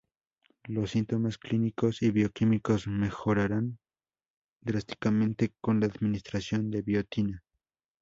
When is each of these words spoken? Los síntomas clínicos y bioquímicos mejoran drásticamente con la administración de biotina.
Los 0.63 0.89
síntomas 0.89 1.37
clínicos 1.37 2.01
y 2.01 2.09
bioquímicos 2.09 2.87
mejoran 2.87 3.77
drásticamente 4.61 5.53
con 5.61 5.79
la 5.79 5.85
administración 5.85 6.71
de 6.71 6.81
biotina. 6.81 7.43